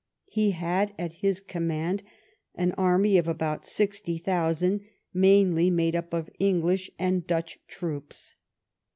He 0.25 0.49
had 0.49 0.95
at 0.97 1.13
his 1.21 1.39
command 1.39 2.01
an 2.55 2.71
army 2.71 3.19
of 3.19 3.27
about 3.27 3.67
sixty 3.67 4.17
thousand, 4.17 4.81
mainly 5.13 5.69
made 5.69 5.95
up 5.95 6.11
of 6.11 6.31
English 6.39 6.89
and 6.97 7.27
Dutch 7.27 7.59
troops. 7.67 8.33